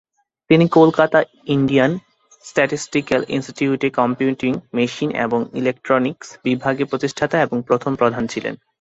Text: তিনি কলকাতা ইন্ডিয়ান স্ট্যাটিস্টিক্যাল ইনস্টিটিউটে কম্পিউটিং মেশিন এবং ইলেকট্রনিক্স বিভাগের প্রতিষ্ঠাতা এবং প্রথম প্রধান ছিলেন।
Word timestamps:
তিনি 0.49 0.65
কলকাতা 0.69 1.19
ইন্ডিয়ান 1.47 1.91
স্ট্যাটিস্টিক্যাল 2.45 3.21
ইনস্টিটিউটে 3.29 3.87
কম্পিউটিং 3.99 4.51
মেশিন 4.73 5.09
এবং 5.25 5.39
ইলেকট্রনিক্স 5.53 6.27
বিভাগের 6.45 6.89
প্রতিষ্ঠাতা 6.91 7.37
এবং 7.41 7.57
প্রথম 7.69 7.91
প্রধান 7.95 8.23
ছিলেন। 8.27 8.53